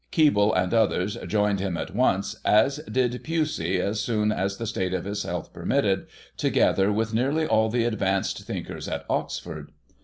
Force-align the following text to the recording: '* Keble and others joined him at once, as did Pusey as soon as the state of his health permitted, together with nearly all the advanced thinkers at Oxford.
'* 0.05 0.11
Keble 0.11 0.51
and 0.57 0.73
others 0.73 1.15
joined 1.27 1.59
him 1.59 1.77
at 1.77 1.95
once, 1.95 2.35
as 2.43 2.77
did 2.91 3.23
Pusey 3.23 3.79
as 3.79 4.01
soon 4.01 4.31
as 4.31 4.57
the 4.57 4.65
state 4.65 4.95
of 4.95 5.05
his 5.05 5.21
health 5.21 5.53
permitted, 5.53 6.07
together 6.37 6.91
with 6.91 7.13
nearly 7.13 7.45
all 7.45 7.69
the 7.69 7.85
advanced 7.85 8.39
thinkers 8.41 8.87
at 8.89 9.05
Oxford. 9.07 9.71